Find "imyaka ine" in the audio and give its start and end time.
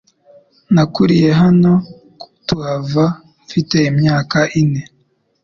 3.91-4.81